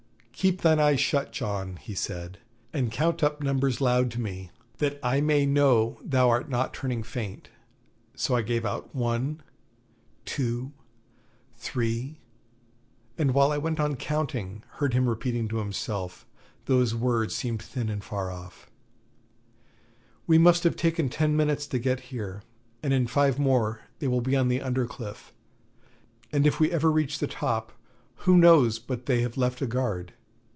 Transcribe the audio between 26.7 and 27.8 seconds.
ever reach the top,